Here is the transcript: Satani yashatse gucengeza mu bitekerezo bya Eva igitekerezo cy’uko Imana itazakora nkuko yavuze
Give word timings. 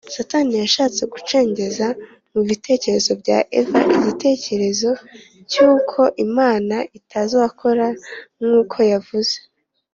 Satani 0.15 0.53
yashatse 0.63 1.01
gucengeza 1.13 1.87
mu 2.33 2.41
bitekerezo 2.49 3.11
bya 3.21 3.37
Eva 3.59 3.79
igitekerezo 3.97 4.91
cy’uko 5.51 5.99
Imana 6.25 6.75
itazakora 6.99 7.87
nkuko 8.43 8.77
yavuze 8.93 9.33